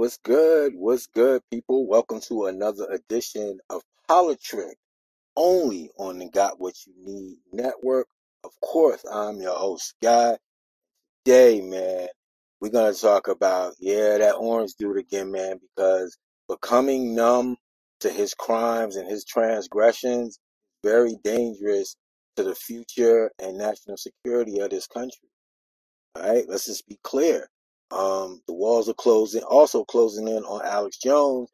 [0.00, 0.72] What's good?
[0.76, 1.86] What's good, people?
[1.86, 4.76] Welcome to another edition of Politrick,
[5.36, 8.06] only on the Got What You Need Network.
[8.42, 10.38] Of course, I'm your host, Guy.
[11.26, 12.08] Today, man,
[12.62, 16.16] we're gonna talk about yeah, that orange dude again, man, because
[16.48, 17.58] becoming numb
[18.00, 20.38] to his crimes and his transgressions is
[20.82, 21.94] very dangerous
[22.36, 25.28] to the future and national security of this country.
[26.16, 27.50] All right, let's just be clear.
[27.90, 31.50] Um, the walls are closing, also closing in on Alex Jones,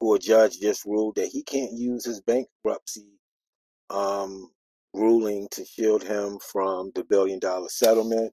[0.00, 3.06] who a judge just ruled that he can't use his bankruptcy
[3.90, 4.50] um,
[4.94, 8.32] ruling to shield him from the billion dollar settlement.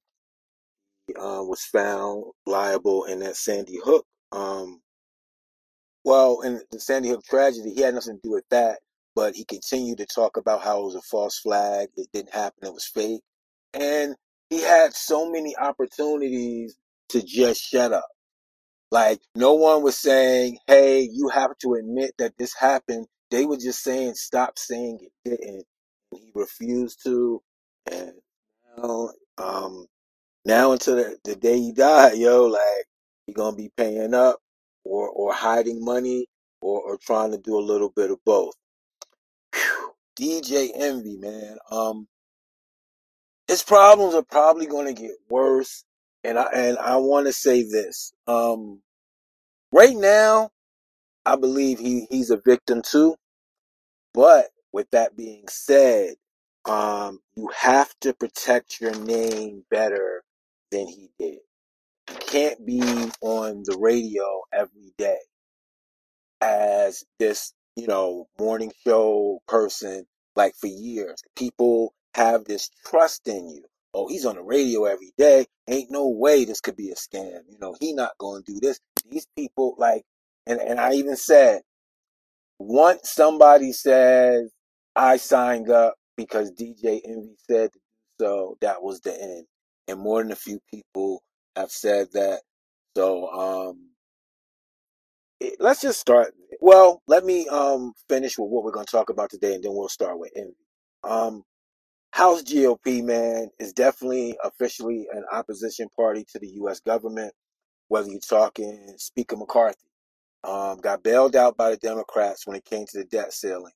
[1.08, 4.06] He um, was found liable in that Sandy Hook.
[4.32, 4.82] Um,
[6.04, 8.80] well, in the Sandy Hook tragedy, he had nothing to do with that,
[9.16, 11.90] but he continued to talk about how it was a false flag.
[11.96, 12.66] It didn't happen.
[12.68, 13.22] It was fake.
[13.74, 14.16] And
[14.50, 16.78] he had so many opportunities
[17.14, 18.08] to just shut up.
[18.92, 23.58] Like no one was saying, "Hey, you have to admit that this happened." They were
[23.58, 25.66] just saying, "Stop saying it didn't."
[26.12, 27.42] And he refused to,
[27.92, 28.14] and
[28.78, 29.88] now, um,
[30.46, 32.86] now until the, the day he died, yo, like
[33.28, 34.40] he gonna be paying up
[34.86, 36.28] or or hiding money
[36.62, 38.56] or or trying to do a little bit of both.
[40.20, 41.58] DJ Envy, man.
[41.72, 42.08] Um,
[43.48, 45.86] his problems are probably gonna get worse,
[46.24, 48.14] and I and I want to say this.
[48.28, 48.82] Um,
[49.72, 50.52] right now,
[51.26, 53.16] I believe he he's a victim too.
[54.14, 56.16] But with that being said,
[56.66, 60.24] um, you have to protect your name better
[60.72, 61.40] than he did.
[62.10, 62.82] You can't be
[63.22, 65.20] on the radio every day
[66.42, 71.22] as this, you know, morning show person like for years.
[71.36, 73.66] People have this trust in you.
[73.94, 75.48] Oh, he's on the radio every day.
[75.70, 77.42] Ain't no way this could be a scam.
[77.50, 78.80] You know, he not going to do this.
[79.10, 80.04] These people like,
[80.48, 81.62] and, and I even said,
[82.60, 84.52] once somebody says,
[84.96, 87.72] I signed up because DJ Envy said
[88.20, 89.46] so, that was the end.
[89.88, 91.24] And more than a few people
[91.56, 92.42] have said that.
[92.98, 93.90] So, um,
[95.42, 96.34] it- let's just start.
[96.62, 99.74] Well, let me um finish with what we're going to talk about today, and then
[99.76, 100.56] we'll start with envy.
[101.04, 101.44] Um,
[102.14, 106.80] House GOP man is definitely officially an opposition party to the U.S.
[106.80, 107.34] government.
[107.88, 109.90] Whether you're talking Speaker McCarthy,
[110.44, 113.74] um, got bailed out by the Democrats when it came to the debt ceiling.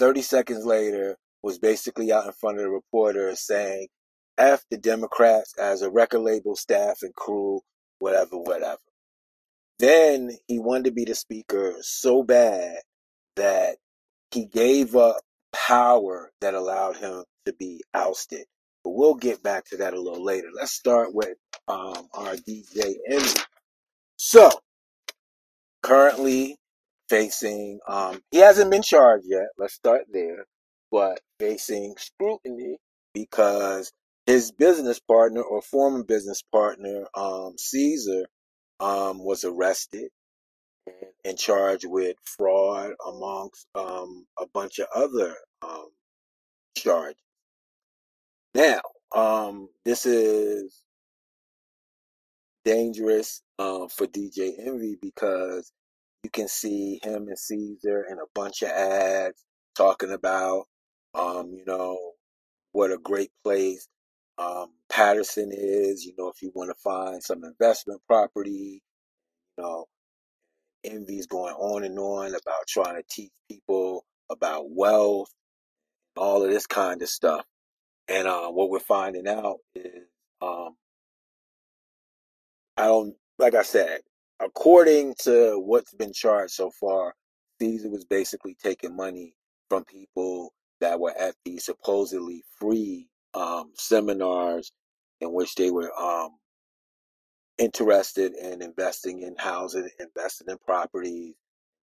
[0.00, 3.86] Thirty seconds later, was basically out in front of the reporters saying,
[4.36, 7.60] "F the Democrats as a record label staff and crew,
[8.00, 8.80] whatever, whatever."
[9.78, 12.78] Then he wanted to be the speaker so bad
[13.36, 13.76] that
[14.32, 15.22] he gave up
[15.52, 18.44] power that allowed him to be ousted.
[18.84, 20.48] But we'll get back to that a little later.
[20.54, 21.36] Let's start with
[21.68, 23.40] um, our DJ Envy.
[24.16, 24.50] So,
[25.82, 26.56] currently
[27.08, 29.48] facing, um, he hasn't been charged yet.
[29.58, 30.46] Let's start there.
[30.90, 32.78] But facing scrutiny
[33.14, 33.92] because
[34.26, 38.26] his business partner or former business partner, um, Cesar,
[38.80, 40.08] um, was arrested
[41.24, 45.90] and, charged with fraud amongst um, a bunch of other um,
[46.76, 47.16] charges.
[48.54, 48.80] Now,
[49.14, 50.82] um, this is
[52.64, 55.72] dangerous um, for DJ Envy because
[56.24, 59.44] you can see him and Cesar in a bunch of ads
[59.76, 60.64] talking about,
[61.14, 61.98] um, you know,
[62.72, 63.88] what a great place
[64.38, 66.04] um, Paterson is.
[66.04, 68.82] You know, if you want to find some investment property,
[69.58, 69.86] you know,
[70.84, 75.30] Envy's going on and on about trying to teach people about wealth,
[76.16, 77.44] all of this kind of stuff.
[78.08, 80.04] And uh, what we're finding out is,
[80.42, 80.76] um,
[82.76, 84.00] I don't, like I said,
[84.40, 87.14] according to what's been charged so far,
[87.60, 89.34] Cesar was basically taking money
[89.68, 94.72] from people that were at the supposedly free um, seminars
[95.20, 96.30] in which they were um,
[97.58, 101.34] interested in investing in housing, investing in properties,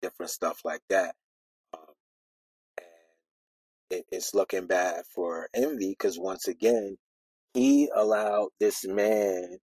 [0.02, 1.14] different stuff like that.
[3.90, 6.96] It's looking bad for Envy because once again,
[7.54, 9.58] he allowed this man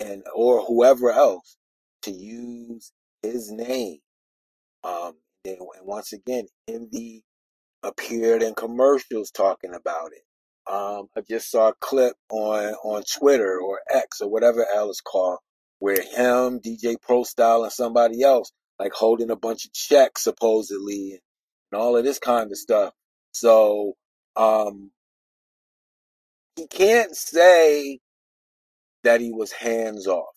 [0.00, 1.56] and or whoever else
[2.02, 3.98] to use his name.
[4.82, 5.14] Um,
[5.44, 7.24] and once again, Envy
[7.82, 10.22] appeared in commercials talking about it.
[10.70, 15.00] Um, I just saw a clip on on Twitter or X or whatever L is
[15.00, 15.38] called,
[15.78, 21.20] where him, DJ Prostyle, and somebody else like holding a bunch of checks supposedly
[21.72, 22.92] and all of this kind of stuff.
[23.34, 23.94] So
[24.36, 24.92] um,
[26.56, 28.00] he can't say
[29.04, 30.34] that he was hands off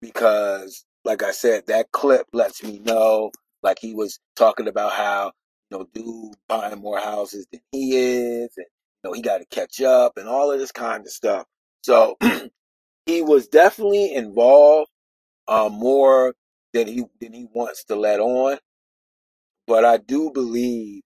[0.00, 3.30] because like I said, that clip lets me know,
[3.62, 5.32] like he was talking about how,
[5.70, 8.66] you know, dude buying more houses than he is, and
[9.04, 11.46] you know, he got to catch up, and all of this kind of stuff.
[11.82, 12.16] So
[13.06, 14.90] he was definitely involved,
[15.48, 16.34] uh, more
[16.74, 18.58] than he than he wants to let on.
[19.66, 21.02] But I do believe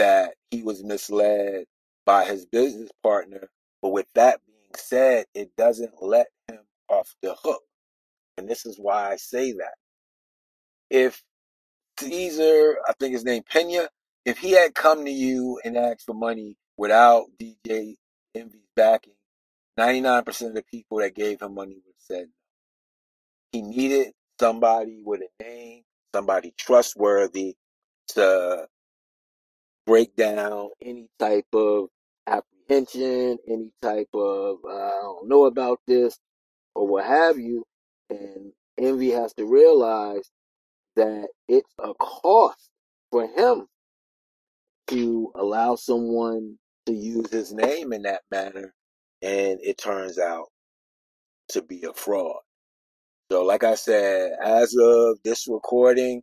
[0.00, 1.66] that he was misled
[2.06, 3.50] by his business partner.
[3.82, 7.60] But with that being said, it doesn't let him off the hook.
[8.38, 9.74] And this is why I say that.
[10.88, 11.22] If
[11.98, 13.90] Cesar, I think his name Pena,
[14.24, 17.96] if he had come to you and asked for money without DJ
[18.34, 19.12] Envy's backing,
[19.78, 22.28] 99% of the people that gave him money would have said.
[23.52, 25.82] He needed somebody with a name,
[26.14, 27.56] somebody trustworthy
[28.08, 28.66] to
[29.90, 31.88] break down any type of
[32.24, 36.16] apprehension, any type of uh, I don't know about this
[36.76, 37.64] or what have you.
[38.08, 40.30] And Envy has to realize
[40.94, 42.70] that it's a cost
[43.10, 43.66] for him
[44.86, 46.56] to allow someone
[46.86, 48.72] to use his name in that manner,
[49.22, 50.46] and it turns out
[51.48, 52.38] to be a fraud.
[53.32, 56.22] So, like I said, as of this recording,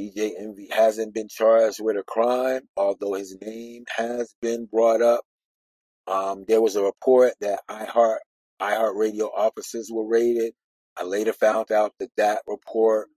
[0.00, 5.22] DJ Envy hasn't been charged with a crime, although his name has been brought up.
[6.06, 8.18] Um, there was a report that iHeart
[8.62, 10.54] iHeartRadio offices were raided.
[10.98, 13.08] I later found out that that report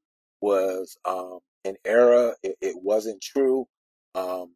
[0.42, 2.36] was um, an error.
[2.44, 3.66] It, it wasn't true.
[4.16, 4.56] Um,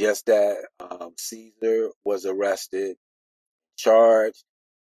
[0.00, 2.96] just that um, Cesar was arrested,
[3.76, 4.44] charged.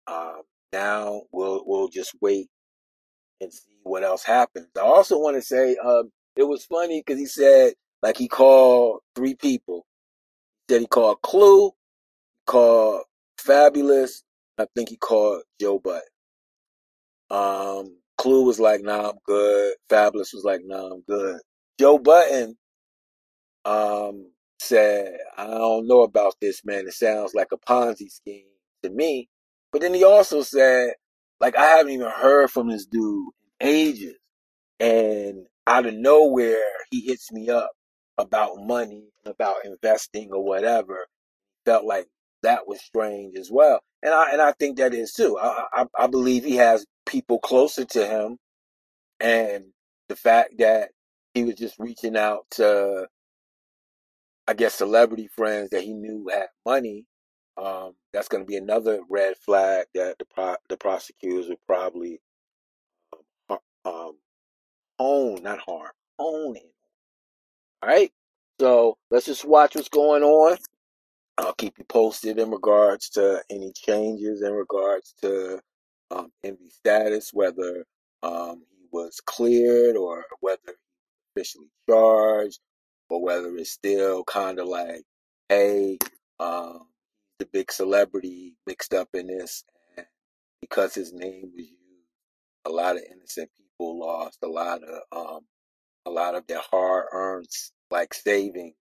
[0.07, 0.41] Um,
[0.73, 2.47] now we'll we'll just wait
[3.41, 4.67] and see what else happens.
[4.77, 7.73] I also want to say um, it was funny because he said
[8.03, 9.85] like he called three people.
[10.67, 11.71] He said he called Clue,
[12.47, 13.03] called
[13.39, 14.23] Fabolous,
[14.57, 16.03] I think he called Joe Butt.
[17.29, 21.41] Um, Clue was like, "Nah, I'm good." Fabolous was like, "Nah, I'm good."
[21.79, 22.57] Joe Budden
[23.65, 26.87] um, said, "I don't know about this, man.
[26.87, 28.45] It sounds like a Ponzi scheme
[28.83, 29.29] to me."
[29.71, 30.93] But then he also said,
[31.41, 33.29] "Like I haven't even heard from this dude
[33.59, 34.17] in ages,
[34.79, 37.71] and out of nowhere, he hits me up
[38.17, 41.07] about money, about investing or whatever."
[41.65, 42.07] Felt like
[42.43, 45.37] that was strange as well, and I and I think that is too.
[45.41, 48.37] I I, I believe he has people closer to him,
[49.19, 49.65] and
[50.09, 50.91] the fact that
[51.35, 53.07] he was just reaching out to,
[54.47, 57.05] I guess, celebrity friends that he knew had money.
[57.57, 62.21] Um, that's going to be another red flag that the pro- the prosecutors would probably
[63.85, 64.17] um,
[64.99, 66.69] hone, not harm, hone in.
[67.83, 68.11] All right,
[68.59, 70.57] so let's just watch what's going on.
[71.37, 75.59] I'll keep you posted in regards to any changes in regards to
[76.11, 77.85] um, Envy status, whether
[78.23, 80.73] um, he was cleared or whether he
[81.35, 82.59] officially charged,
[83.09, 85.03] or whether it's still kind of like,
[85.49, 85.97] hey,
[86.39, 86.87] um,
[87.39, 89.65] the big celebrity mixed up in this,
[89.97, 90.07] and
[90.61, 91.81] because his name was used,
[92.65, 95.39] a lot of innocent people lost a lot of um,
[96.05, 97.47] a lot of their hard-earned
[97.91, 98.75] like savings,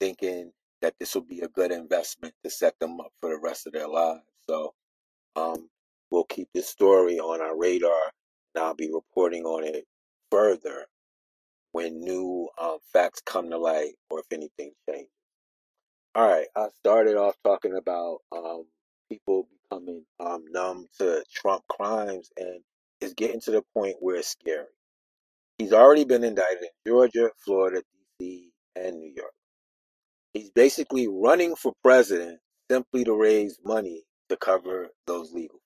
[0.00, 0.50] thinking
[0.80, 3.72] that this will be a good investment to set them up for the rest of
[3.72, 4.22] their lives.
[4.48, 4.74] So
[5.36, 5.68] um,
[6.10, 8.12] we'll keep this story on our radar,
[8.54, 9.84] and I'll be reporting on it
[10.30, 10.86] further
[11.72, 15.08] when new um, facts come to light or if anything changes.
[16.14, 18.64] All right, I started off talking about um,
[19.10, 22.60] people becoming um, numb to Trump crimes, and
[23.02, 24.66] it's getting to the point where it's scary.
[25.58, 27.82] He's already been indicted in Georgia, Florida,
[28.18, 29.32] D.C., and New York.
[30.34, 32.40] He's basically running for president
[32.70, 35.60] simply to raise money to cover those legal.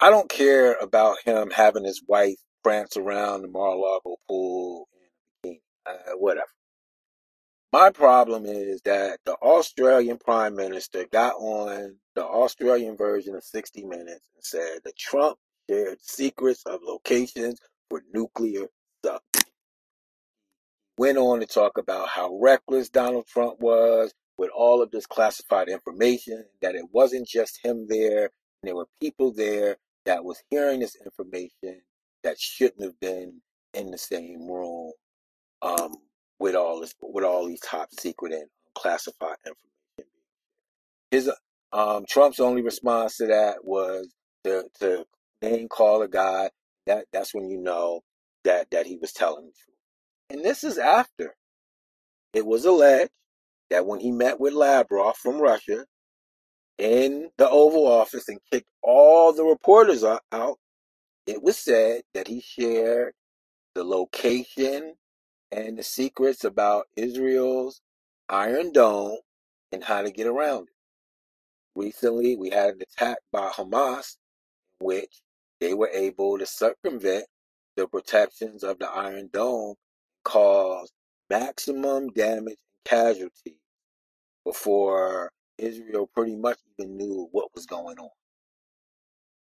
[0.00, 4.88] I don't care about him having his wife prance around the Mar-a-Lago pool
[5.44, 6.46] in a uh, whatever.
[7.72, 13.84] My problem is that the Australian Prime Minister got on the Australian version of 60
[13.84, 18.66] Minutes and said that Trump shared secrets of locations for nuclear
[19.02, 19.20] stuff
[20.96, 25.68] went on to talk about how reckless Donald Trump was with all of this classified
[25.68, 28.30] information, that it wasn't just him there,
[28.62, 31.80] there were people there that was hearing this information
[32.22, 33.40] that shouldn't have been
[33.74, 34.92] in the same room
[35.62, 35.94] um,
[36.38, 40.12] with all this with all these top secret and classified information.
[41.10, 41.30] His
[41.72, 44.08] um, Trump's only response to that was
[44.44, 45.04] to, to
[45.44, 46.50] name call a guy.
[46.86, 48.02] That that's when you know
[48.44, 49.76] that that he was telling the truth.
[50.30, 51.34] And this is after
[52.32, 53.10] it was alleged
[53.70, 55.86] that when he met with Lavrov from Russia
[56.78, 60.58] in the Oval Office and kicked all the reporters out,
[61.26, 63.14] it was said that he shared
[63.74, 64.94] the location
[65.52, 67.80] and the secrets about Israel's
[68.28, 69.18] Iron Dome
[69.72, 70.74] and how to get around it.
[71.76, 74.16] Recently, we had an attack by Hamas,
[74.80, 75.20] which
[75.60, 77.26] they were able to circumvent
[77.76, 79.76] the protections of the Iron Dome,
[80.24, 80.92] cause
[81.30, 83.58] maximum damage and casualties
[84.44, 88.10] before Israel pretty much even knew what was going on.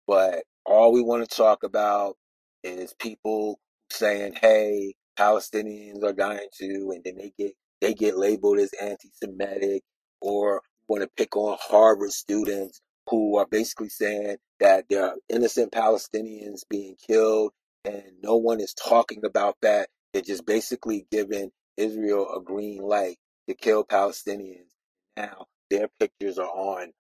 [0.08, 2.17] But all we want to talk about
[2.63, 3.60] is people
[3.91, 9.84] saying, "Hey, Palestinians are dying too," and then they get they get labeled as anti-Semitic,
[10.22, 15.74] or want to pick on Harvard students who are basically saying that there are innocent
[15.74, 17.53] Palestinians being killed,
[17.86, 19.89] and no one is talking about that.
[20.13, 23.17] They're just basically giving Israel a green light
[23.50, 24.72] to kill Palestinians.
[25.17, 26.93] Now their pictures are on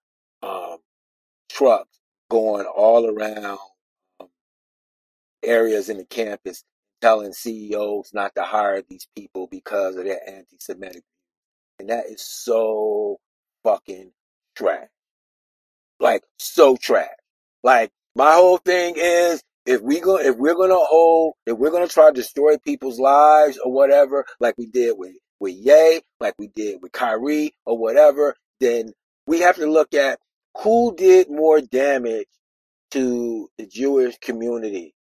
[0.43, 0.79] um,
[1.49, 3.59] trucks going all around
[4.21, 4.29] um,
[5.43, 6.63] areas in the campus
[7.01, 11.03] telling CEOs not to hire these people because of their anti-Semitic.
[11.79, 13.19] And that is so
[13.63, 14.11] fucking
[14.55, 14.89] trash.
[15.99, 17.09] Like so trash.
[17.63, 21.87] Like my whole thing is if we go if we're gonna hold if we're gonna
[21.87, 26.47] try to destroy people's lives or whatever, like we did with with Ye, like we
[26.47, 28.93] did with Kyrie or whatever, then
[29.27, 30.19] we have to look at
[30.61, 32.27] who did more damage
[32.91, 34.93] to the Jewish community.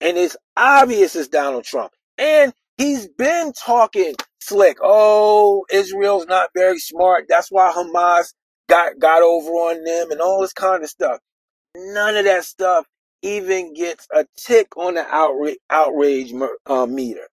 [0.00, 1.92] And it's obvious it's Donald Trump.
[2.18, 4.78] And he's been talking slick.
[4.82, 7.24] Oh, Israel's not very smart.
[7.28, 8.34] That's why Hamas
[8.68, 11.18] got, got over on them and all this kind of stuff.
[11.76, 12.86] None of that stuff
[13.22, 16.32] even gets a tick on the outrage, outrage
[16.66, 17.28] uh, meter.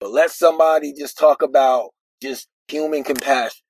[0.00, 1.90] But let somebody just talk about
[2.22, 3.62] just human compassion.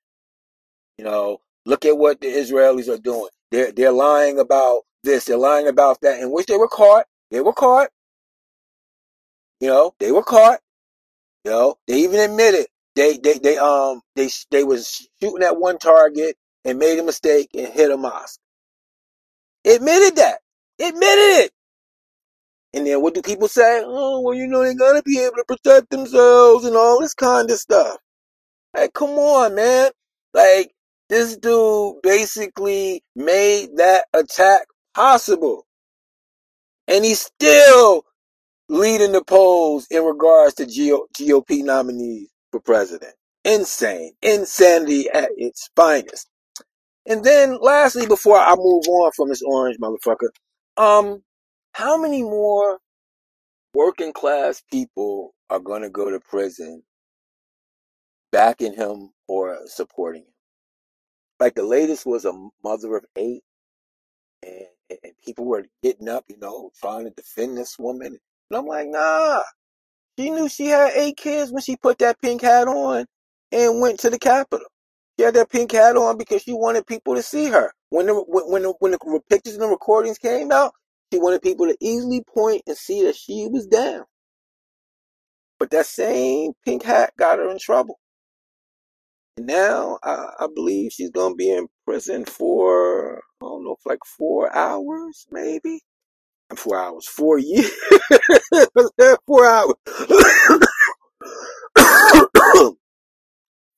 [0.97, 3.29] You know, look at what the Israelis are doing.
[3.51, 5.25] They're they're lying about this.
[5.25, 6.19] They're lying about that.
[6.19, 7.05] In which they were caught.
[7.31, 7.89] They were caught.
[9.59, 10.59] You know, they were caught.
[11.45, 15.77] You know, they even admitted they they they um they they was shooting at one
[15.77, 18.39] target and made a mistake and hit a mosque.
[19.65, 20.39] Admitted that.
[20.79, 21.51] Admitted it.
[22.73, 23.81] And then what do people say?
[23.83, 27.13] Oh, well, you know, they're going to be able to protect themselves and all this
[27.13, 27.97] kind of stuff.
[28.75, 29.91] Like, come on, man.
[30.33, 30.71] Like,
[31.09, 35.65] this dude basically made that attack possible.
[36.87, 38.03] And he's still
[38.69, 43.15] leading the polls in regards to GOP nominees for president.
[43.43, 44.13] Insane.
[44.21, 46.27] Insanity at its finest.
[47.09, 50.29] And then lastly, before I move on from this orange motherfucker,
[50.77, 51.23] um,
[51.73, 52.79] how many more
[53.75, 56.83] working class people are gonna go to prison
[58.31, 60.33] backing him or supporting him?
[61.39, 63.43] Like the latest was a mother of eight
[64.43, 68.17] and, and people were getting up, you know, trying to defend this woman.
[68.51, 69.41] And I'm like, nah,
[70.19, 73.05] she knew she had eight kids when she put that pink hat on
[73.51, 74.67] and went to the Capitol.
[75.19, 77.73] She had that pink hat on because she wanted people to see her.
[77.91, 80.73] When the when the, when the pictures and the recordings came out,
[81.13, 84.05] she wanted people to easily point and see that she was down.
[85.59, 87.99] But that same pink hat got her in trouble.
[89.37, 93.99] And now I, I believe she's gonna be in prison for I don't know, like
[94.17, 95.81] four hours, maybe.
[96.55, 97.71] Four hours, four years,
[99.27, 99.75] four hours.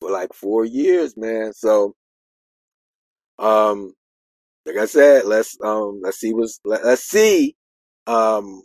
[0.01, 1.53] For like four years, man.
[1.53, 1.95] So,
[3.39, 3.93] um,
[4.65, 7.55] like I said, let's um, let's see what's let, let's see,
[8.07, 8.63] um,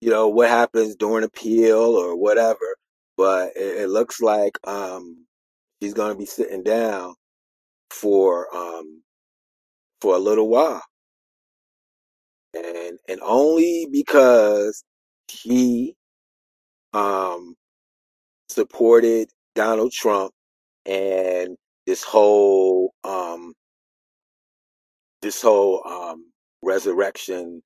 [0.00, 2.76] you know, what happens during appeal or whatever.
[3.16, 5.26] But it, it looks like um,
[5.82, 7.14] she's gonna be sitting down
[7.90, 9.02] for um
[10.00, 10.82] for a little while,
[12.54, 14.84] and and only because
[15.28, 15.94] he
[16.94, 17.54] um
[18.48, 20.32] supported Donald Trump
[20.88, 23.54] and this whole um
[25.22, 27.62] this whole um resurrection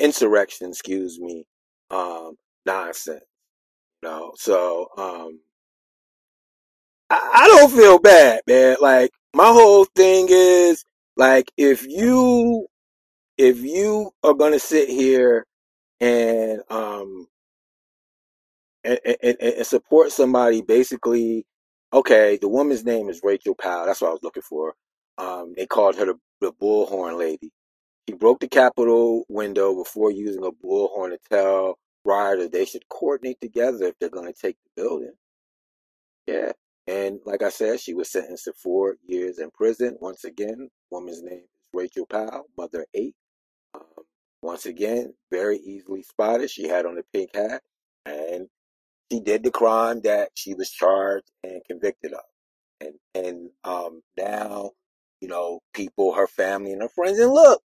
[0.00, 1.44] insurrection excuse me
[1.90, 2.34] um
[2.66, 3.24] nonsense
[4.02, 4.32] you know?
[4.36, 5.40] So um
[7.10, 8.76] I, I don't feel bad man.
[8.80, 10.84] Like my whole thing is
[11.16, 12.66] like if you
[13.38, 15.46] if you are gonna sit here
[16.00, 17.26] and um
[18.84, 21.44] and, and, and support somebody basically
[21.92, 24.74] okay the woman's name is rachel powell that's what i was looking for.
[25.18, 27.50] Um, they called her the, the bullhorn lady.
[28.08, 33.40] She broke the capitol window before using a bullhorn to tell rioters they should coordinate
[33.40, 35.12] together if they're going to take the building.
[36.26, 36.52] Yeah
[36.88, 39.96] and like i said she was sentenced to four years in prison.
[40.00, 43.14] Once again woman's name is rachel powell mother eight.
[43.74, 43.82] Um,
[44.42, 46.50] Once again, very easily spotted.
[46.50, 47.62] She had on a pink hat
[48.06, 48.48] and
[49.10, 52.20] she did the crime that she was charged and convicted of.
[52.80, 54.70] And and um now,
[55.20, 57.60] you know, people, her family and her friends, and look,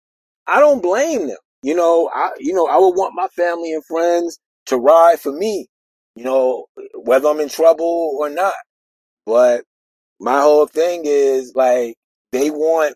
[0.48, 1.38] I don't blame them.
[1.64, 5.32] You know, I you know, I would want my family and friends to ride for
[5.32, 5.68] me,
[6.16, 8.54] you know, whether I'm in trouble or not.
[9.26, 9.64] But
[10.20, 11.96] my whole thing is like
[12.32, 12.96] they want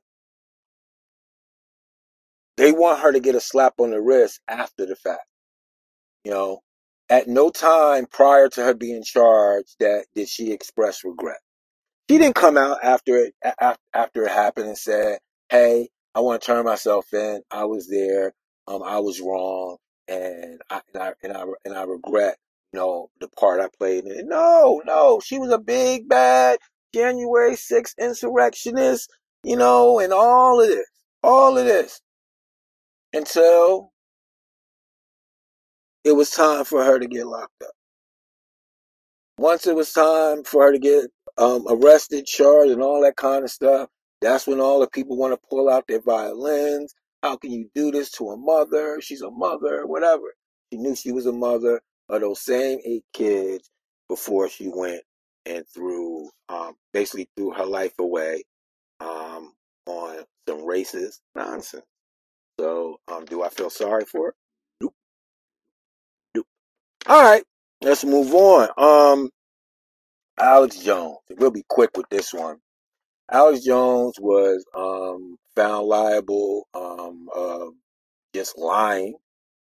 [2.57, 5.25] they want her to get a slap on the wrist after the fact.
[6.23, 6.59] You know,
[7.09, 11.39] at no time prior to her being charged that did she express regret.
[12.09, 13.35] She didn't come out after it
[13.95, 15.19] after it happened and said,
[15.49, 17.43] "Hey, I want to turn myself in.
[17.51, 18.33] I was there.
[18.67, 22.37] Um, I was wrong, and I and I and I, and I regret,
[22.73, 26.59] you know, the part I played in it." No, no, she was a big bad
[26.93, 29.11] January 6th insurrectionist,
[29.43, 30.87] you know, and all of this,
[31.23, 32.01] all of this
[33.13, 33.91] until
[36.05, 37.71] it was time for her to get locked up.
[39.39, 41.05] Once it was time for her to get
[41.37, 43.89] um, arrested, charged, and all that kind of stuff,
[44.21, 46.93] that's when all the people want to pull out their violins.
[47.23, 49.01] How can you do this to a mother?
[49.01, 50.35] She's a mother, whatever.
[50.71, 53.69] She knew she was a mother of those same eight kids
[54.09, 55.01] before she went
[55.45, 58.43] and threw, um, basically threw her life away
[59.01, 59.53] um,
[59.87, 60.17] on
[60.49, 61.85] some racist nonsense.
[62.59, 64.44] So, um, do I feel sorry for her?
[67.07, 67.43] All right,
[67.81, 68.69] let's move on.
[68.77, 69.29] Um,
[70.39, 71.17] Alex Jones.
[71.31, 72.57] We'll be quick with this one.
[73.31, 77.73] Alex Jones was um, found liable um, of
[78.33, 79.15] just lying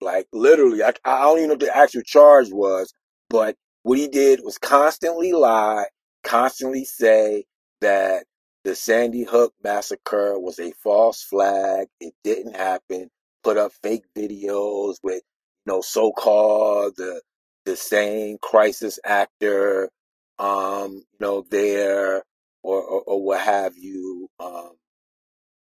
[0.00, 2.94] like literally, I, I don't even know what the actual charge was,
[3.30, 5.86] but what he did was constantly lie,
[6.22, 7.44] constantly say
[7.80, 8.24] that
[8.64, 11.88] the Sandy Hook massacre was a false flag.
[12.00, 13.08] It didn't happen.
[13.42, 15.22] Put up fake videos with,
[15.66, 17.23] know, so-called the
[17.66, 19.90] the same crisis actor,
[20.38, 22.25] um, you know, there
[22.62, 24.28] or, or, or what have you.
[24.41, 24.73] Um,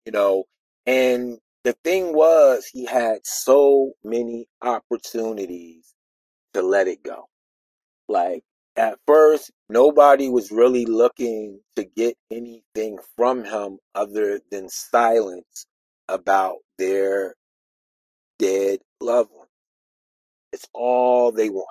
[0.06, 0.46] you know.
[0.88, 5.94] And the thing was, he had so many opportunities
[6.54, 7.26] to let it go.
[8.10, 8.44] Like
[8.78, 15.68] at first, nobody was really looking to get anything from him other than silence
[16.10, 17.36] about their
[18.40, 19.32] dead loved.
[20.54, 21.68] It's all they want.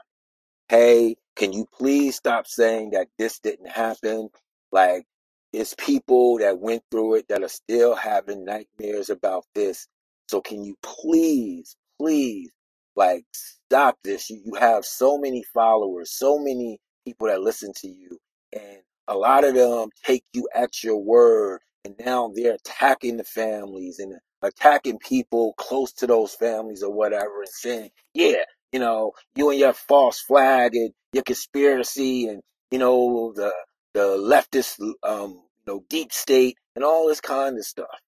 [0.69, 4.31] hey, can you please stop saying that this didn't happen?
[4.73, 5.05] Like,
[5.53, 9.87] it's people that went through it that are still having nightmares about this.
[10.29, 12.51] So can you please, please,
[12.97, 14.31] like, stop this?
[14.31, 18.19] You, you have so many followers, so many people that listen to you,
[18.53, 23.25] and a lot of them take you at your word, and now they're attacking the
[23.25, 29.13] families and attacking people close to those families or whatever and saying, yeah, you know,
[29.37, 33.53] you and your false flag and your conspiracy and, you know, the
[33.95, 38.01] the leftist um, you know, deep state and all this kind of stuff.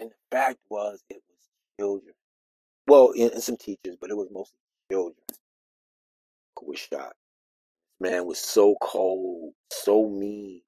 [0.00, 1.48] And the fact was it was
[1.78, 2.14] children.
[2.86, 4.58] Well, and, and some teachers, but it was mostly
[4.90, 5.16] children
[6.58, 7.14] who were shot.
[7.98, 10.60] Man was so cold, so mean,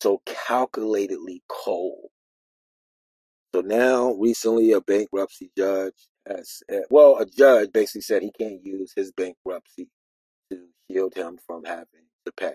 [0.00, 2.08] so calculatedly cold.
[3.54, 5.94] So now, recently, a bankruptcy judge
[6.26, 9.88] has, uh, well, a judge basically said he can't use his bankruptcy
[10.50, 10.58] to
[10.90, 12.54] shield him from having to pay.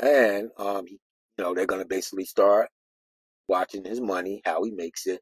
[0.00, 0.98] And um, he,
[1.38, 2.68] you know, they're going to basically start
[3.48, 5.20] watching his money, how he makes it,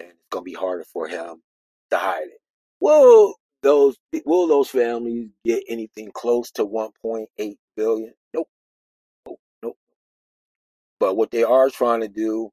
[0.00, 1.42] and it's going to be harder for him
[1.90, 2.40] to hide it.
[2.80, 7.26] Will those will those families get anything close to 1.8
[7.76, 8.12] billion?
[8.34, 8.48] Nope,
[9.26, 9.76] nope, nope.
[11.00, 12.50] But what they are trying to do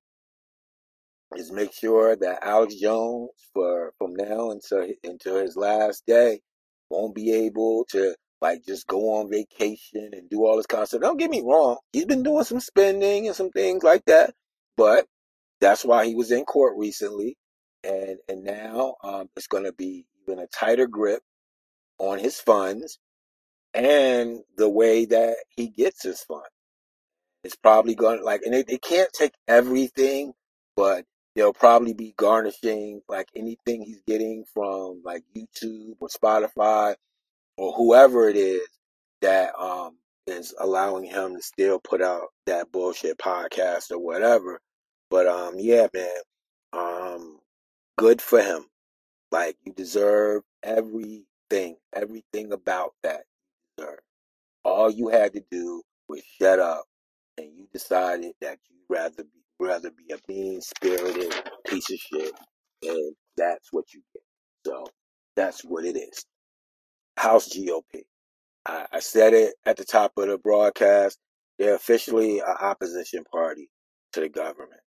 [1.35, 6.41] is make sure that Alex Jones, for from now until until his last day,
[6.89, 10.89] won't be able to like just go on vacation and do all this kind of
[10.89, 11.01] stuff.
[11.01, 14.33] Don't get me wrong, he's been doing some spending and some things like that,
[14.77, 15.05] but
[15.61, 17.37] that's why he was in court recently,
[17.83, 21.21] and and now um, it's going to be even a tighter grip
[21.99, 22.99] on his funds
[23.73, 26.47] and the way that he gets his funds.
[27.43, 30.33] It's probably going to like, and they, they can't take everything,
[30.75, 36.95] but they'll probably be garnishing like anything he's getting from like YouTube or Spotify
[37.57, 38.67] or whoever it is
[39.21, 44.59] that um is allowing him to still put out that bullshit podcast or whatever.
[45.09, 46.09] But um yeah, man,
[46.73, 47.39] um
[47.97, 48.65] good for him.
[49.31, 53.23] Like you deserve everything, everything about that.
[53.77, 53.99] You deserve.
[54.63, 56.85] All you had to do was shut up
[57.37, 61.33] and you decided that you'd rather be rather be a mean spirited
[61.67, 62.33] piece of shit
[62.83, 64.23] and that's what you get.
[64.65, 64.85] So
[65.35, 66.25] that's what it is.
[67.17, 68.03] House GOP.
[68.65, 71.17] I, I said it at the top of the broadcast.
[71.59, 73.69] They're officially an opposition party
[74.13, 74.81] to the government.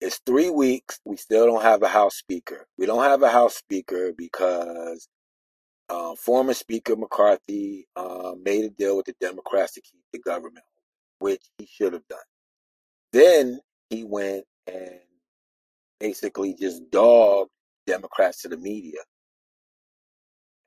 [0.00, 1.00] It's three weeks.
[1.04, 2.66] We still don't have a House Speaker.
[2.78, 5.08] We don't have a House Speaker because
[5.90, 10.64] uh, former Speaker McCarthy uh, made a deal with the Democrats to keep the government,
[11.20, 12.18] which he should have done.
[13.12, 15.00] Then he went and
[15.98, 17.50] basically just dogged
[17.86, 19.00] Democrats to the media.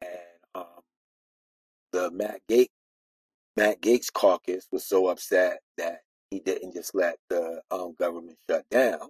[0.01, 0.11] And
[0.55, 0.81] um,
[1.91, 2.69] the Matt Gaetz
[3.55, 5.99] Matt Gaetz caucus was so upset that
[6.31, 9.09] he didn't just let the um, government shut down.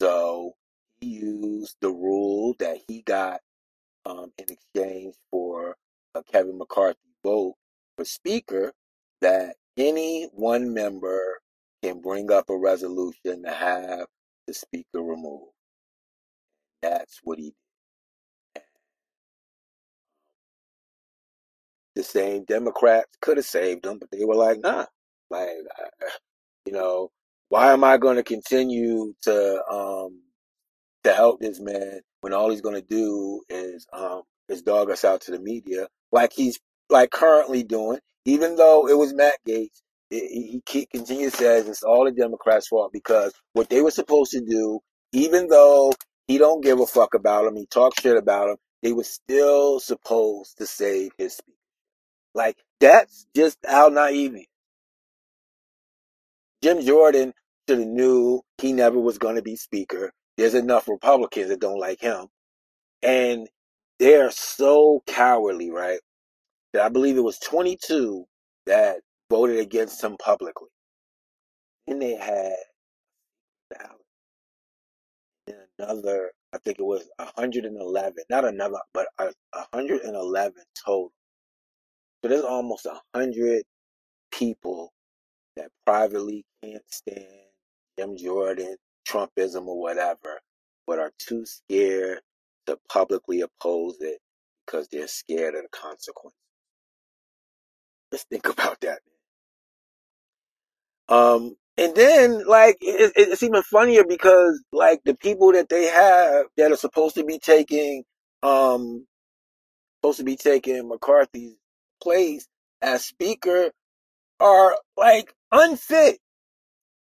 [0.00, 0.54] So
[1.00, 3.40] he used the rule that he got
[4.04, 5.76] um, in exchange for
[6.14, 7.54] a Kevin McCarthy vote
[7.96, 8.72] for Speaker
[9.22, 11.33] that any one member
[11.84, 14.06] can bring up a resolution to have
[14.46, 15.52] the Speaker removed.
[16.82, 17.54] That's what he
[18.54, 18.62] did.
[21.96, 24.86] The same Democrats could have saved him, but they were like, nah.
[25.30, 25.48] Like,
[26.66, 27.10] you know,
[27.50, 30.22] why am I going to continue to um,
[31.04, 35.04] to help this man when all he's going to do is um, is dog us
[35.04, 36.58] out to the media, like he's
[36.90, 37.98] like currently doing.
[38.24, 39.70] Even though it was Matt it,
[40.20, 44.40] he, he continues says it's all the Democrats' fault because what they were supposed to
[44.40, 44.80] do,
[45.12, 45.92] even though
[46.26, 49.80] he don't give a fuck about him, he talks shit about him, they were still
[49.80, 51.54] supposed to save his speech.
[52.34, 54.46] Like that's just how naive.
[56.62, 57.32] Jim Jordan
[57.68, 60.12] should have knew he never was going to be speaker.
[60.36, 62.26] There's enough Republicans that don't like him,
[63.02, 63.48] and
[63.98, 66.00] they're so cowardly, right?
[66.72, 68.24] That I believe it was 22
[68.66, 68.98] that
[69.30, 70.68] voted against him publicly.
[71.86, 72.54] Then they had
[75.78, 80.52] another, I think it was 111, not another, but 111
[80.84, 81.12] total.
[82.22, 83.64] So there's almost 100
[84.32, 84.92] people
[85.56, 87.26] that privately can't stand
[87.98, 90.40] Jim Jordan, Trumpism, or whatever,
[90.86, 92.20] but are too scared
[92.66, 94.18] to publicly oppose it
[94.66, 96.38] because they're scared of the consequences.
[98.10, 99.00] Let's think about that.
[101.08, 106.46] Um, and then like it, it's even funnier because like the people that they have
[106.56, 108.04] that are supposed to be taking
[108.42, 109.06] um
[110.00, 111.56] supposed to be taking McCarthy's
[112.02, 112.46] place
[112.82, 113.70] as speaker
[114.40, 116.18] are like unfit.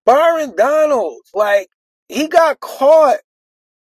[0.06, 1.68] Byron Donalds, like
[2.08, 3.18] he got caught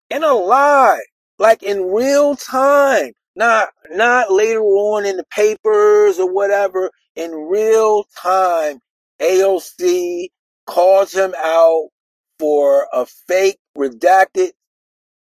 [0.10, 1.02] in a lie,
[1.38, 6.92] like in real time, not not later on in the papers or whatever.
[7.16, 8.80] In real time,
[9.22, 10.28] AOC
[10.66, 11.90] calls him out
[12.40, 14.52] for a fake redacted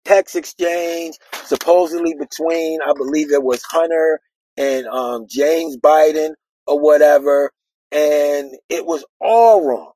[0.04, 4.20] text exchange, supposedly between I believe it was Hunter
[4.58, 6.32] and um, James Biden
[6.68, 7.52] or whatever,
[7.92, 9.92] and it was all wrong.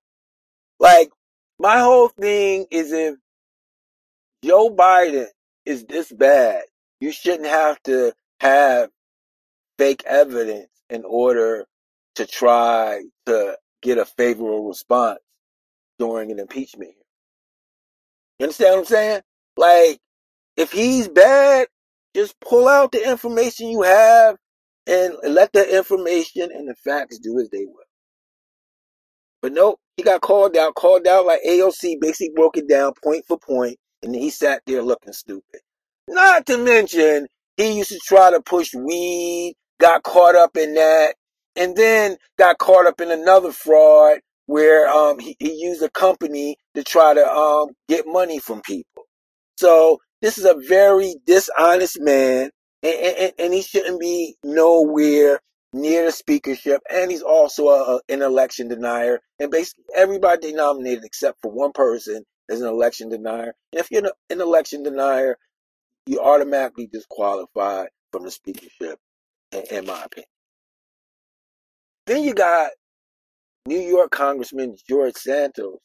[0.79, 1.09] Like
[1.59, 3.15] my whole thing is if
[4.43, 5.27] Joe Biden
[5.65, 6.63] is this bad,
[6.99, 8.89] you shouldn't have to have
[9.77, 11.65] fake evidence in order
[12.15, 15.19] to try to get a favorable response
[15.97, 16.91] during an impeachment.
[18.39, 19.21] You understand what I'm saying?
[19.57, 19.99] Like,
[20.55, 21.67] if he's bad,
[22.15, 24.37] just pull out the information you have
[24.87, 27.83] and let the information and the facts do as they will.
[29.41, 33.25] But nope, he got called out, called out like AOC basically broke it down point
[33.27, 35.61] for point, and he sat there looking stupid.
[36.07, 41.15] Not to mention, he used to try to push weed, got caught up in that,
[41.59, 46.57] and then got caught up in another fraud where um, he, he used a company
[46.73, 49.03] to try to um, get money from people.
[49.57, 52.49] So this is a very dishonest man,
[52.81, 55.39] and, and, and he shouldn't be nowhere
[55.73, 59.19] near the speakership, and he's also a, a, an election denier.
[59.39, 63.53] And basically, everybody nominated except for one person is an election denier.
[63.71, 65.37] And if you're an, election denier,
[66.07, 68.97] you automatically disqualified from the speakership,
[69.51, 70.25] in, in my opinion.
[72.09, 72.71] Then you got
[73.67, 75.77] New York Congressman George Santos,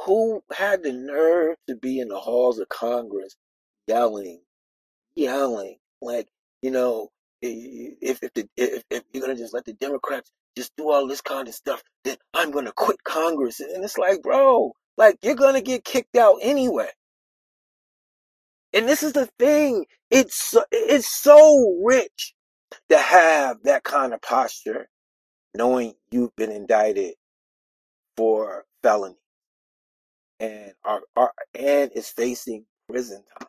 [0.00, 3.36] who had the nerve to be in the halls of Congress
[3.86, 4.40] yelling,
[5.14, 6.28] yelling, like,
[6.62, 7.10] you know,
[7.42, 11.20] if if, the, if if you're gonna just let the Democrats just do all this
[11.20, 13.60] kind of stuff, then I'm gonna quit Congress.
[13.60, 16.88] And it's like, bro, like you're gonna get kicked out anyway.
[18.72, 19.84] And this is the thing.
[20.10, 22.34] It's it's so rich
[22.88, 24.88] to have that kind of posture,
[25.58, 27.14] knowing you've been indicted
[28.16, 29.16] for felony
[30.40, 33.48] and are, are and is facing prison time.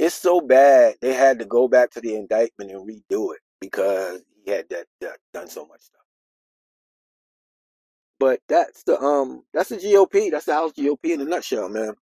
[0.00, 4.22] it's so bad they had to go back to the indictment and redo it because
[4.44, 6.00] he had that, that done so much stuff.
[8.18, 10.30] But that's the um that's the GOP.
[10.30, 11.94] That's the House GOP in a nutshell, man.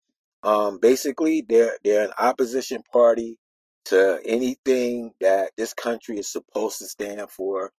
[0.44, 3.40] Um, basically, they're they're an opposition party
[3.89, 7.71] to anything that this country is supposed to stand for,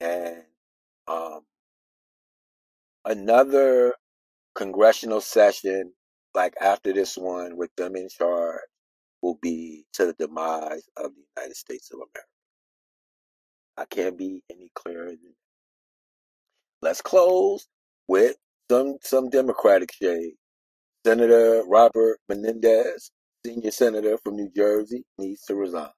[0.00, 0.42] and
[1.08, 1.40] um,
[3.04, 3.94] another
[4.54, 5.92] congressional session
[6.34, 8.60] like after this one with them in charge
[9.22, 12.28] will be to the demise of the United States of America.
[13.76, 15.48] I can't be any clearer than that.
[16.82, 17.66] Let's close
[18.08, 18.36] with
[18.70, 20.34] some some Democratic shade.
[21.06, 23.10] Senator Robert Menendez,
[23.46, 25.90] senior senator from New Jersey, needs to resign.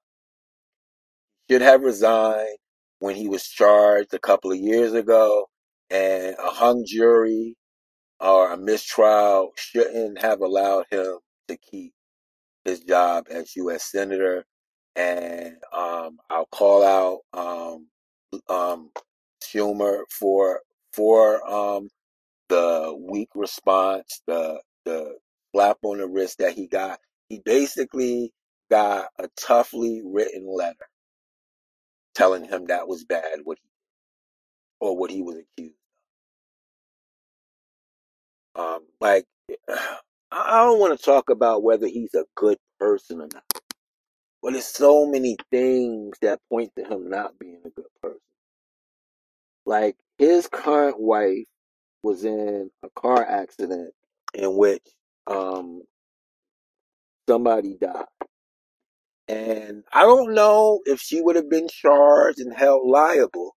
[1.49, 2.57] Should have resigned
[2.99, 5.47] when he was charged a couple of years ago,
[5.89, 7.55] and a hung jury
[8.19, 11.93] or a mistrial shouldn't have allowed him to keep
[12.65, 13.91] his job as U.S.
[13.91, 14.45] senator.
[14.95, 17.87] And um, I'll call out um,
[18.49, 18.91] um,
[19.43, 20.61] Schumer for
[20.93, 21.89] for um,
[22.49, 25.15] the weak response, the the
[25.53, 26.99] slap on the wrist that he got.
[27.29, 28.33] He basically
[28.69, 30.87] got a toughly written letter
[32.15, 33.69] telling him that was bad what he
[34.79, 35.75] or what he was accused.
[38.55, 39.25] Um, like
[40.31, 43.43] I don't want to talk about whether he's a good person or not,
[44.43, 48.19] but there's so many things that point to him not being a good person.
[49.65, 51.47] Like his current wife
[52.03, 53.93] was in a car accident
[54.33, 54.83] in which
[55.27, 55.83] um,
[57.27, 58.05] somebody died.
[59.27, 63.55] And I don't know if she would have been charged and held liable,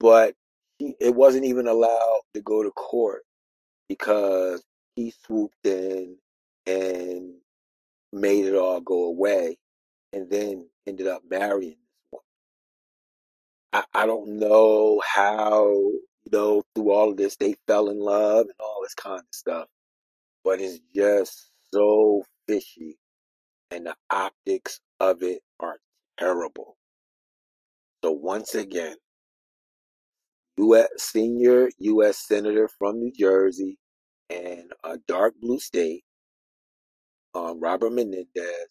[0.00, 0.34] but
[0.78, 3.22] he, it wasn't even allowed to go to court
[3.88, 4.62] because
[4.96, 6.16] he swooped in
[6.66, 7.34] and
[8.12, 9.58] made it all go away
[10.12, 11.76] and then ended up marrying
[12.12, 12.20] this.
[13.72, 18.42] I, I don't know how, you know, through all of this they fell in love
[18.42, 19.66] and all this kind of stuff,
[20.44, 22.98] but it's just so fishy
[23.70, 25.78] and the optics of it are
[26.18, 26.76] terrible.
[28.04, 28.96] So once again,
[30.58, 30.88] U.S.
[30.98, 32.26] senior U.S.
[32.26, 33.78] senator from New Jersey
[34.30, 36.04] and a dark blue state,
[37.34, 38.68] um, Robert Menendez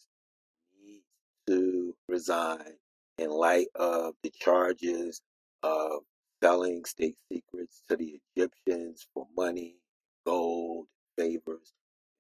[0.84, 1.06] needs
[1.48, 2.74] to resign
[3.18, 5.22] in light of the charges
[5.64, 6.02] of
[6.44, 9.78] selling state secrets to the Egyptians for money,
[10.26, 10.88] gold,
[11.18, 11.74] favors,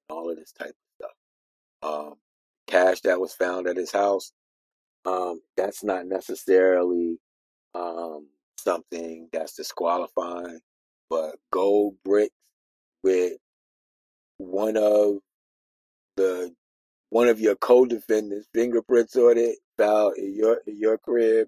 [0.09, 0.86] all of this type of.
[1.81, 2.15] Um,
[2.67, 4.31] cash that was found at his house,
[5.05, 7.19] um, that's not necessarily
[7.75, 10.59] um, something that's disqualifying,
[11.09, 12.33] but gold bricks
[13.03, 13.33] with
[14.37, 15.17] one of
[16.17, 16.53] the
[17.09, 21.47] one of your co-defendants' fingerprints on it found in your in your crib,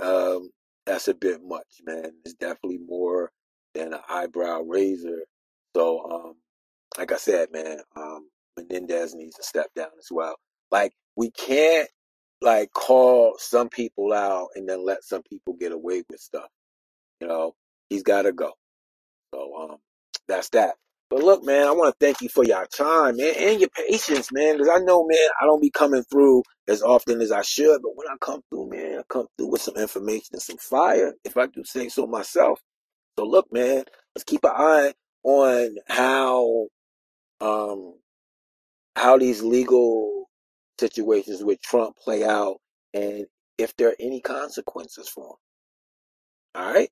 [0.00, 0.50] um,
[0.86, 2.12] that's a bit much, man.
[2.24, 3.30] It's definitely more
[3.74, 5.24] than an eyebrow raiser.
[5.76, 6.34] So, um,
[6.98, 8.28] like I said, man, um,
[8.68, 10.36] Menendez needs to step down as well.
[10.70, 11.88] Like we can't
[12.42, 16.48] like call some people out and then let some people get away with stuff.
[17.20, 17.54] You know,
[17.90, 18.52] he's got to go.
[19.34, 19.76] So, um,
[20.28, 20.74] that's that.
[21.10, 24.30] But look, man, I want to thank you for your time, man, and your patience,
[24.32, 24.54] man.
[24.58, 27.82] Because I know, man, I don't be coming through as often as I should.
[27.82, 31.14] But when I come through, man, I come through with some information and some fire,
[31.24, 32.60] if I do say so myself.
[33.18, 33.84] So look, man,
[34.16, 34.94] let's keep an eye
[35.24, 36.68] on how
[37.40, 37.94] um
[38.96, 40.28] how these legal
[40.78, 42.56] situations with Trump play out
[42.94, 43.26] and
[43.58, 45.24] if there are any consequences for
[46.54, 46.62] him.
[46.62, 46.90] All right.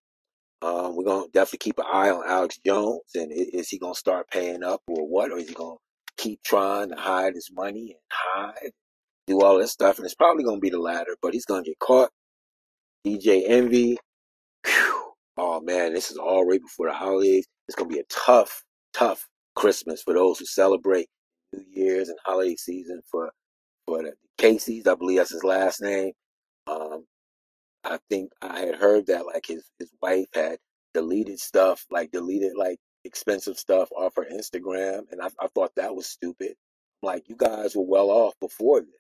[0.61, 4.29] Um, we're gonna definitely keep an eye on Alex Jones, and is he gonna start
[4.29, 5.77] paying up or what, or is he gonna
[6.17, 8.73] keep trying to hide his money and hide,
[9.29, 9.99] do all this stuff?
[9.99, 12.11] And it's probably gonna be the latter, but he's gonna get caught.
[13.07, 13.99] DJ Envy,
[15.37, 17.47] oh man, this is all right before the holidays.
[17.69, 21.09] It's gonna be a tough, tough Christmas for those who celebrate
[21.53, 23.31] New Year's and holiday season for
[23.87, 24.87] for the Casey's.
[24.87, 26.13] I believe that's his last name.
[26.69, 27.07] Um,
[27.85, 30.59] I think I had heard that like his his wife had
[30.95, 35.95] deleted stuff, like deleted like expensive stuff off her Instagram, and I, I thought that
[35.97, 36.55] was stupid.
[37.03, 38.91] Like you guys were well off before this.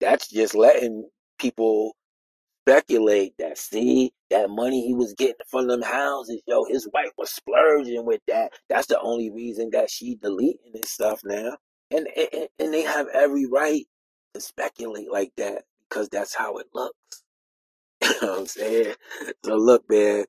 [0.00, 1.08] That's just letting
[1.40, 1.94] people
[2.68, 7.30] speculate that see that money he was getting from them houses, yo, his wife was
[7.30, 8.52] splurging with that.
[8.68, 11.56] That's the only reason that she deleting this stuff now,
[11.90, 13.86] and and, and they have every right
[14.34, 16.94] to speculate like that because that's how it looks.
[18.02, 18.94] You know what I'm saying?
[19.44, 20.24] So look, man,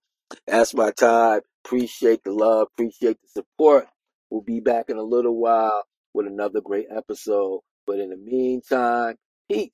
[0.48, 1.42] that's my time.
[1.66, 3.88] Appreciate the love, appreciate the support.
[4.30, 7.62] We'll be back in a little while with another great episode.
[7.86, 9.16] But in the meantime,
[9.50, 9.72] peace.